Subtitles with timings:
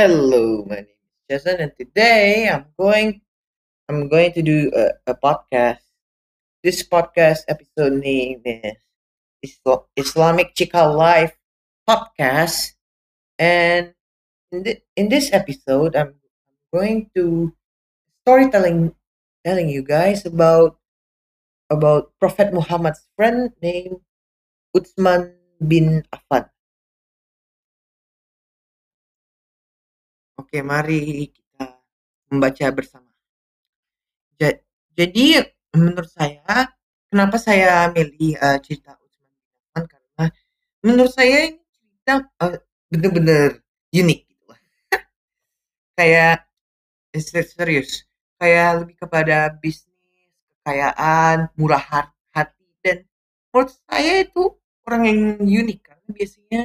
[0.00, 3.20] Hello, my name is Jason, and today I'm going
[3.84, 5.84] I'm going to do a, a podcast.
[6.64, 8.80] This podcast episode name is
[9.44, 11.36] Isla- Islamic Chikal Life
[11.84, 12.80] Podcast,
[13.36, 13.92] and
[14.48, 16.16] in, thi- in this episode, I'm
[16.72, 17.52] going to
[18.24, 18.96] storytelling
[19.44, 20.80] telling you guys about
[21.68, 24.00] about Prophet Muhammad's friend named
[24.72, 26.48] Utsman bin Affan.
[30.40, 30.98] Oke, mari
[31.36, 31.64] kita
[32.30, 33.10] membaca bersama.
[34.40, 34.58] Ja-
[34.98, 35.38] Jadi
[35.72, 36.66] menurut saya,
[37.08, 40.24] kenapa saya milih eh, cerita Utsman bin Affan karena
[40.86, 42.58] menurut saya ini cerita eh,
[42.90, 43.48] bener-bener
[43.94, 44.60] unik gitu lah.
[45.98, 46.34] Kayak
[47.16, 47.90] eh, ser- serius,
[48.40, 49.94] kayak lebih kepada bisnis,
[50.62, 51.84] kekayaan, murah
[52.34, 52.98] hati dan
[53.52, 54.42] menurut saya itu
[54.88, 56.62] orang yang unik karena biasanya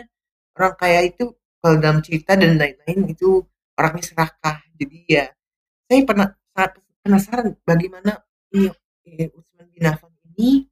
[0.57, 1.25] orang kaya itu
[1.61, 3.43] kalau dalam cerita dan lain-lain itu
[3.79, 4.57] orangnya serakah.
[4.79, 5.25] Jadi ya
[5.85, 6.71] saya pernah sangat
[7.05, 8.11] penasaran bagaimana
[8.55, 8.71] ini
[9.05, 10.65] eh, Utsman bin Affan ini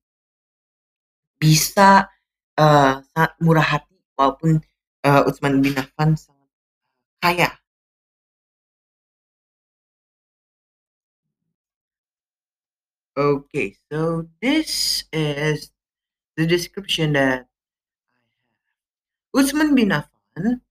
[1.37, 2.09] bisa
[2.57, 4.59] eh, sangat murah hati walaupun
[5.05, 6.49] eh, Utsman bin Affan sangat
[7.21, 7.49] kaya.
[13.13, 15.69] Okay, so this is
[16.33, 17.45] the description that I have.
[19.37, 20.61] Utsman bin Affan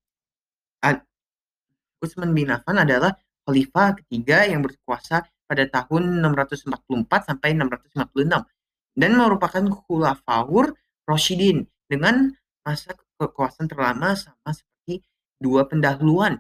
[2.02, 3.14] Utsman bin Affan adalah
[3.46, 10.74] khalifah ketiga yang berkuasa pada tahun 644 sampai 656 dan merupakan khulafaur
[11.06, 15.02] Rashidin dengan masa kekuasaan terlama sama seperti
[15.38, 16.38] dua pendahuluan.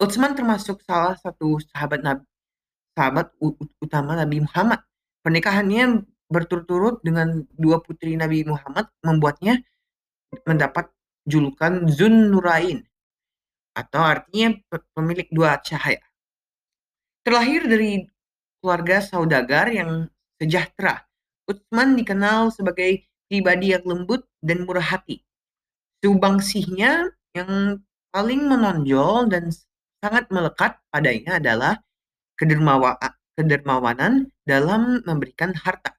[0.00, 2.24] Utsman termasuk salah satu sahabat Nabi,
[2.96, 3.32] sahabat
[3.84, 4.80] utama Nabi Muhammad.
[5.20, 9.60] Pernikahannya berturut-turut dengan dua putri Nabi Muhammad membuatnya
[10.48, 10.88] mendapat
[11.28, 12.80] julukan Zun Nurain
[13.76, 16.02] atau artinya pe- pemilik dua cahaya.
[17.22, 18.04] Terlahir dari
[18.60, 20.08] keluarga saudagar yang
[20.40, 21.04] sejahtera,
[21.48, 25.22] Utsman dikenal sebagai pribadi yang lembut dan murah hati.
[26.00, 29.52] Subangsihnya yang paling menonjol dan
[30.00, 31.74] sangat melekat padanya adalah
[32.40, 32.98] kedermawa-
[33.36, 35.92] kedermawanan dalam memberikan harta.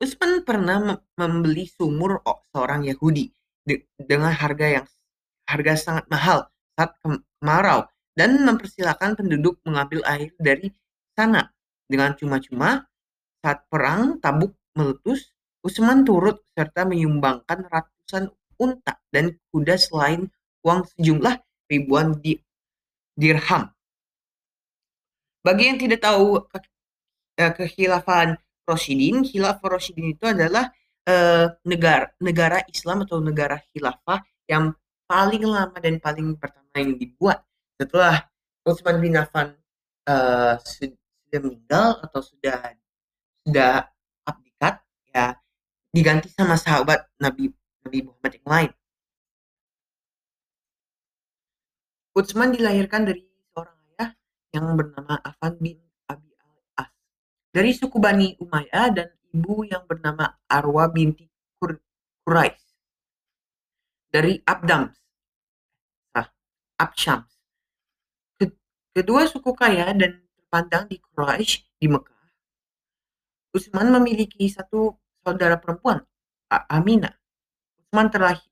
[0.00, 3.30] Utsman pernah mem- membeli sumur seorang Yahudi
[3.68, 4.86] de- dengan harga yang
[5.48, 10.70] harga sangat mahal saat kem- kemarau dan mempersilahkan penduduk mengambil air dari
[11.14, 11.50] sana
[11.86, 12.86] dengan cuma-cuma
[13.44, 15.30] saat perang Tabuk meletus
[15.64, 18.28] Utsman turut serta menyumbangkan ratusan
[18.60, 20.28] unta dan kuda selain
[20.60, 21.40] uang sejumlah
[21.72, 22.40] ribuan di-
[23.16, 23.72] dirham.
[25.40, 26.68] Bagi yang tidak tahu ke-
[27.40, 30.68] eh, kekhilafan Rashidin, khilafah Rashidin itu adalah
[31.04, 34.72] eh, negara negara Islam atau negara khilafah yang
[35.04, 37.44] paling lama dan paling pertama yang dibuat
[37.76, 38.24] setelah
[38.64, 39.52] Utsman bin Affan
[40.64, 40.96] su-
[41.28, 42.58] sudah meninggal atau sudah
[43.44, 43.72] sudah
[44.24, 44.74] abdikat
[45.12, 45.36] ya
[45.92, 47.52] diganti sama sahabat Nabi
[47.84, 48.70] Nabi Muhammad yang lain.
[52.14, 54.10] Utsman dilahirkan dari seorang ayah
[54.54, 56.88] yang bernama Affan bin Abi al-As
[57.50, 61.26] dari suku Bani Umayyah dan ibu yang bernama Arwa binti
[61.58, 61.82] Qur-
[62.22, 62.63] Quraisy
[64.14, 64.94] dari Abdams,
[66.14, 66.30] ah,
[68.94, 72.30] Kedua suku kaya dan terpandang di Quraisy di Mekah.
[73.50, 75.98] Utsman memiliki satu saudara perempuan,
[76.46, 77.10] A- Aminah.
[77.74, 78.46] Utsman terlahir,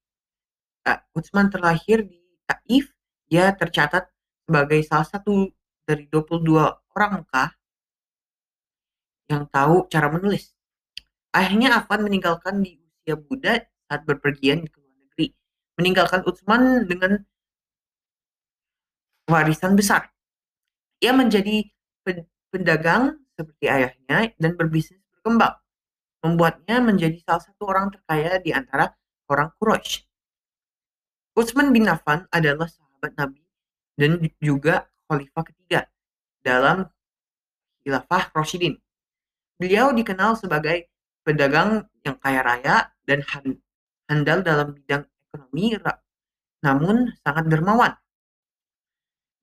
[1.15, 2.91] Utsman terlahir di Taif.
[3.31, 4.11] Dia tercatat
[4.43, 5.47] sebagai salah satu
[5.87, 6.59] dari 22
[6.99, 7.51] orang Mekah
[9.31, 10.51] yang tahu cara menulis.
[11.31, 14.82] Ayahnya Affan meninggalkan di usia muda saat berpergian ke
[15.83, 17.19] meninggalkan Utsman dengan
[19.27, 20.15] warisan besar.
[21.03, 21.67] Ia menjadi
[22.55, 25.59] pedagang seperti ayahnya dan berbisnis berkembang,
[26.23, 28.95] membuatnya menjadi salah satu orang terkaya di antara
[29.27, 30.07] orang Quraisy.
[31.35, 33.43] Utsman bin Affan adalah sahabat Nabi
[33.99, 35.91] dan juga khalifah ketiga
[36.47, 36.87] dalam
[37.83, 38.79] khilafah Rashidin.
[39.59, 40.93] Beliau dikenal sebagai
[41.27, 42.77] pedagang yang kaya raya
[43.09, 43.63] dan han-
[44.07, 45.73] handal dalam bidang ekonomi,
[46.61, 47.97] namun sangat dermawan.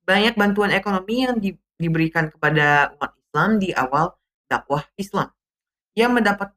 [0.06, 4.14] Banyak bantuan ekonomi yang di- diberikan kepada umat Islam di awal
[4.46, 5.34] dakwah Islam.
[5.98, 6.54] Ia mendapat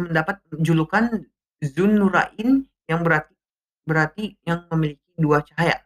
[0.00, 1.28] mendapat julukan
[1.60, 3.36] Zun Nurain yang berarti
[3.84, 5.84] berarti yang memiliki dua cahaya.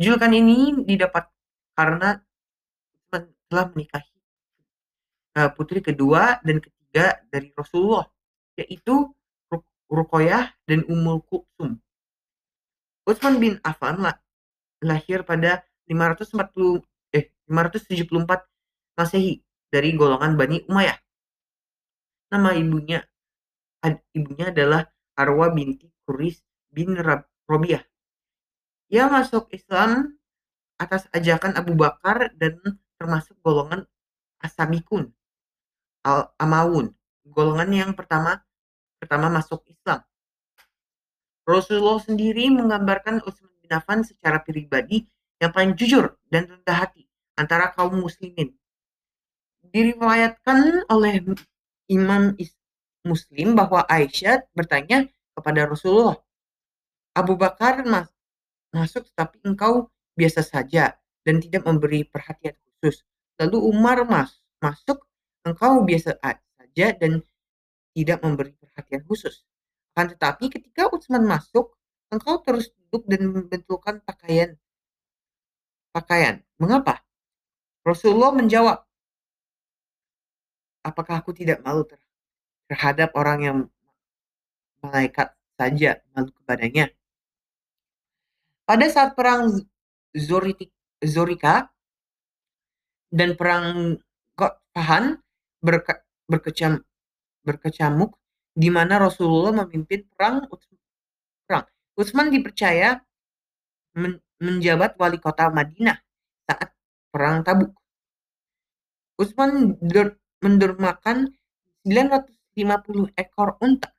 [0.00, 1.28] Julukan ini didapat
[1.76, 2.16] karena
[3.52, 4.16] telah menikahi
[5.36, 8.08] eh, putri kedua dan ketiga dari Rasulullah,
[8.56, 9.12] yaitu
[9.92, 11.76] Ruk- Ruqayyah dan Ummul Kulsum.
[13.04, 14.16] Utsman bin Affan lah
[14.80, 16.80] lahir pada 540
[17.12, 18.48] eh 574
[18.96, 20.96] Masehi dari golongan Bani Umayyah.
[22.32, 23.04] Nama ibunya
[24.16, 26.40] ibunya adalah Arwa binti Kuris
[26.72, 26.96] bin
[27.44, 27.84] Robiah.
[28.88, 30.16] Ia masuk Islam
[30.80, 32.56] atas ajakan Abu Bakar dan
[32.96, 33.84] termasuk golongan
[34.42, 35.12] Asabikun
[36.02, 36.90] Al-Amawun,
[37.28, 38.42] golongan yang pertama
[39.02, 39.98] pertama masuk Islam.
[41.42, 45.02] Rasulullah sendiri menggambarkan Utsman bin Affan secara pribadi
[45.42, 48.54] yang paling jujur dan rendah hati antara kaum muslimin.
[49.66, 51.18] Diriwayatkan oleh
[51.90, 52.38] Imam
[53.02, 56.22] Muslim bahwa Aisyah bertanya kepada Rasulullah,
[57.18, 58.06] Abu Bakar mas
[58.70, 60.94] masuk tetapi engkau biasa saja
[61.26, 63.02] dan tidak memberi perhatian khusus.
[63.42, 65.02] Lalu Umar mas masuk,
[65.42, 67.26] engkau biasa saja dan
[67.92, 69.44] tidak memberi perhatian khusus.
[69.92, 71.76] Akan tetapi ketika Utsman masuk,
[72.08, 74.56] engkau terus duduk dan membentulkan pakaian.
[75.92, 76.40] Pakaian.
[76.56, 77.04] Mengapa?
[77.84, 78.78] Rasulullah menjawab,
[80.86, 81.84] apakah aku tidak malu
[82.70, 83.58] terhadap orang yang
[84.80, 86.88] malaikat saja malu kepadanya?
[88.62, 89.50] Pada saat perang
[91.02, 91.68] Zorika
[93.12, 93.98] dan perang
[94.38, 95.20] Gotfahan
[95.60, 96.00] berke,
[96.30, 96.80] berkecam,
[97.42, 98.16] berkecamuk
[98.52, 100.46] di mana Rasulullah memimpin perang
[101.46, 101.64] perang.
[101.98, 103.00] Utsman dipercaya
[103.98, 105.98] men, menjabat wali kota Madinah
[106.48, 106.72] saat
[107.12, 107.72] perang Tabuk.
[109.20, 109.76] Utsman
[110.42, 111.30] mendermakan
[111.84, 113.92] 950 ekor unta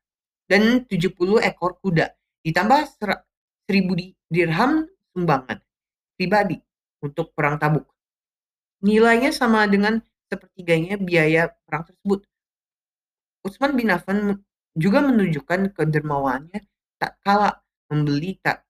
[0.50, 2.12] dan 70 ekor kuda
[2.44, 3.70] ditambah 1000
[4.28, 5.62] dirham sumbangan
[6.18, 6.58] pribadi
[7.00, 7.88] untuk perang Tabuk.
[8.84, 12.26] Nilainya sama dengan sepertiganya biaya perang tersebut.
[13.44, 14.40] Utsman bin Affan
[14.74, 16.64] juga menunjukkan kedermawannya
[16.98, 17.60] tak kala
[17.92, 18.64] membeli tak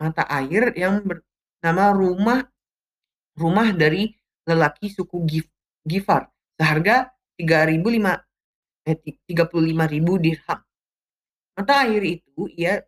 [0.00, 2.40] mata air yang bernama rumah
[3.38, 4.10] rumah dari
[4.48, 5.46] lelaki suku Gif,
[5.84, 8.28] Gifar seharga 3.500
[8.88, 10.60] eh, 35.000 dirham.
[11.54, 12.82] Mata air itu ia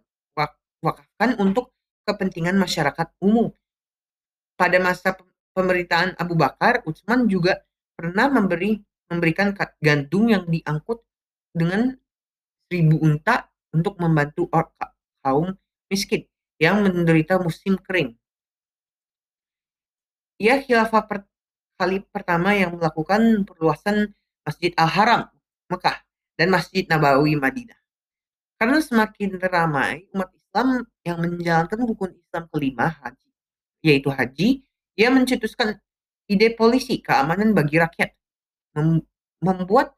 [0.81, 1.77] wakafkan untuk
[2.09, 3.53] kepentingan masyarakat umum.
[4.57, 5.15] Pada masa
[5.55, 7.61] pemerintahan Abu Bakar, Utsman juga
[7.95, 9.53] pernah memberi memberikan
[9.83, 11.03] gandum yang diangkut
[11.51, 11.99] dengan
[12.71, 14.47] seribu unta untuk membantu
[15.21, 15.51] kaum
[15.91, 16.31] miskin
[16.63, 18.15] yang menderita musim kering.
[20.41, 21.19] Ia khilafah per,
[21.75, 24.15] kali pertama yang melakukan perluasan
[24.47, 25.29] Masjid Al-Haram
[25.69, 25.99] Mekah
[26.39, 27.77] dan Masjid Nabawi Madinah.
[28.57, 33.31] Karena semakin ramai umat Islam yang menjalankan rukun Islam kelima haji,
[33.81, 34.49] yaitu haji,
[34.97, 35.81] ia mencetuskan
[36.29, 38.20] ide polisi keamanan bagi rakyat
[38.77, 39.03] mem
[39.41, 39.97] membuat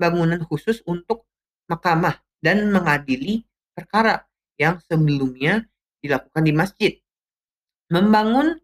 [0.00, 1.28] bangunan khusus untuk
[1.68, 3.44] mahkamah dan mengadili
[3.76, 4.24] perkara
[4.56, 5.68] yang sebelumnya
[6.00, 6.92] dilakukan di masjid.
[7.92, 8.56] Membangun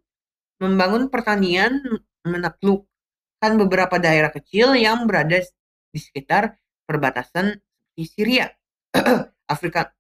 [0.63, 1.83] membangun pertanian
[2.25, 5.45] menaklukkan beberapa daerah kecil yang berada
[5.93, 6.57] di sekitar
[6.89, 7.61] perbatasan
[7.93, 8.49] di Syria,
[9.55, 9.93] Afrika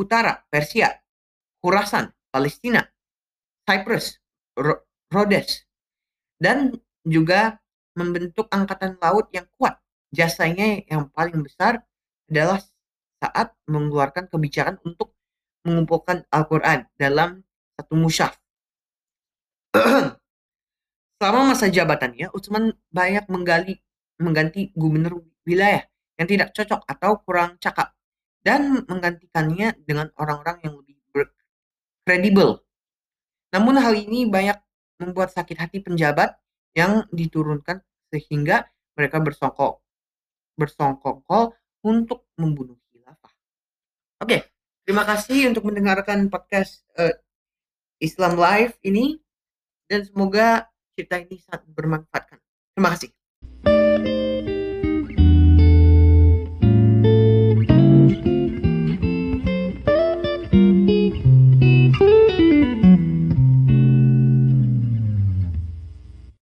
[0.00, 0.88] Utara, Persia,
[1.60, 2.80] Khurasan, Palestina,
[3.68, 4.16] Cyprus,
[5.12, 5.68] Rhodes,
[6.40, 6.72] dan
[7.04, 7.60] juga
[7.94, 9.78] membentuk angkatan laut yang kuat.
[10.10, 11.86] Jasanya yang paling besar
[12.26, 12.58] adalah
[13.20, 15.14] saat mengeluarkan kebijakan untuk
[15.62, 17.44] mengumpulkan Al-Quran dalam
[17.76, 18.34] satu musyaf.
[21.20, 23.76] Selama masa jabatannya, Utsman banyak menggali,
[24.16, 25.84] mengganti gubernur wilayah
[26.16, 27.92] yang tidak cocok atau kurang cakap
[28.40, 30.96] dan menggantikannya dengan orang-orang yang lebih
[32.04, 32.64] kredibel.
[33.54, 34.58] Namun hal ini banyak
[34.98, 36.34] membuat sakit hati penjabat
[36.76, 39.82] yang diturunkan sehingga mereka bersongkok
[40.58, 43.32] bersongkokol untuk membunuh khilafah.
[44.20, 44.52] Oke,
[44.84, 47.16] terima kasih untuk mendengarkan podcast uh,
[47.96, 49.16] Islam Live ini
[49.88, 52.36] dan semoga cerita ini sangat bermanfaat.
[52.76, 53.19] Terima kasih.